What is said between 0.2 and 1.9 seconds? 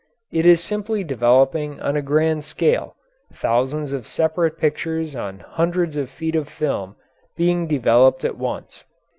It is simply developing